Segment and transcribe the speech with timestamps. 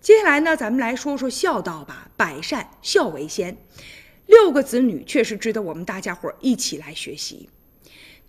[0.00, 3.56] 接下来呢，咱们来说说孝道吧，百善孝为先。
[4.26, 7.50] 六个子女确实值得我们大家伙一起来学习。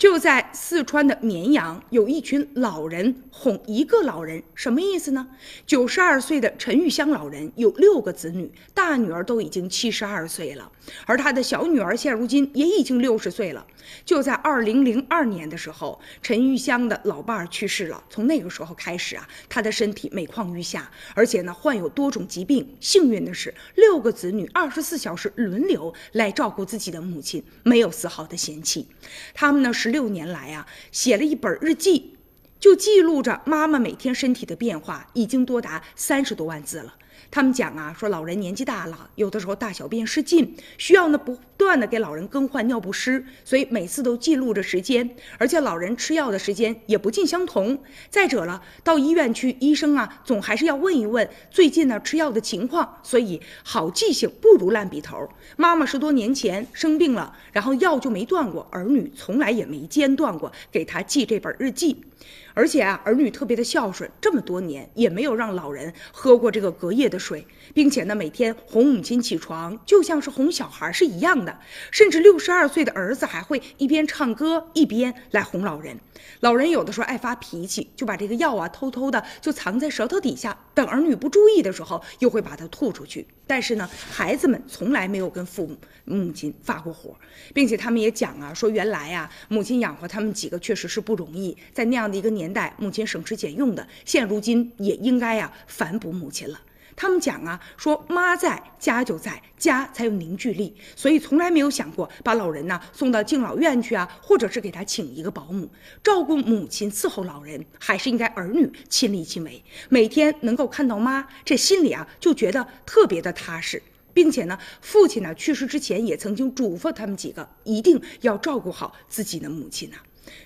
[0.00, 5.28] 就在四川的绵阳，有一群老人哄一个老人，什么意思呢？
[5.66, 10.72] 九十二岁的陈玉香老人有六个子女，大女儿都已经七十二岁了，
[11.04, 13.66] 而他的小女儿现如今也已经六十岁了。
[14.06, 18.02] 就在二零零二年的时候，陈玉香的老伴儿去世了。
[18.08, 22.66] 从那个时候开始啊，他的身体每况愈下，而且呢患有多种疾病。
[22.80, 28.88] 幸运的是，六个子女二十四小时轮流来照顾自己的母亲，没有丝毫的嫌弃。
[29.34, 32.16] 他们呢是六年来啊，写了一本日记，
[32.58, 36.94] 就记录着妈妈每天身体的变化，已经多达三十多万字了。
[37.30, 47.78] 他们讲啊，说老人年纪大了，有的时候大小便失禁，需要呢不断的给老人更换尿不湿，所以每次都记录着时间，而且老人吃药的时间也不尽相同。
[48.08, 55.28] 再者了，到医院去，医生啊总还是要问一问最近呢吃药的情况，所以好记性不如烂笔头。
[55.56, 62.04] 妈妈十多年前生病了，然后药就没断过，儿女从来也没间断过给他记这本日记。
[62.52, 71.58] 而且啊，儿女特别的孝顺，这么多年也没有让老人喝过这个隔夜的水，并且呢，每天哄母亲起床就像是哄小孩是一样的。
[71.90, 75.98] 甚至六十二岁的儿子还会一边唱歌一边来哄老人。
[76.40, 83.26] 老人有的时候爱发脾气，就把这个药啊偷偷的就藏在舌头底下，等儿女不注意的时候，又会把它吐出去。
[83.46, 87.16] 但是呢，孩子们从来没有跟父母母亲发过火，
[87.52, 96.60] 并且他们也讲啊，说原来呀，母亲养活他们几个确实是不容易，在那样的一个年代，母亲省吃俭用的，现如今也应该呀反哺母亲了。
[97.00, 105.66] 他们讲啊，说妈在家就在家才有凝聚力，所以从来没有想过把老人呢送到敬老院去啊，或者是给他请一个保姆
[106.04, 109.64] 照顾母亲伺候老人，还是应该儿女亲力亲为。
[109.88, 119.96] 每天能够看到妈，这心里啊就觉得特别的踏实，并且呢，父亲呢去世之前也曾经嘱咐他们几个一定要照顾好自己的母亲呢。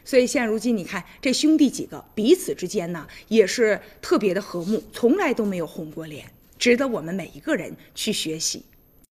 [0.04, 6.24] 所以现如今你看这兄弟几个彼此之间呢也是特别的和睦，从来都没有红过脸。
[6.64, 8.64] 值得我们每一个人去学习。